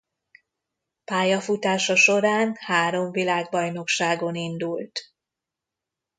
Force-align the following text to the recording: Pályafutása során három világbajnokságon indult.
Pályafutása 1.03 1.95
során 1.95 2.55
három 2.59 3.11
világbajnokságon 3.11 4.35
indult. 4.35 4.99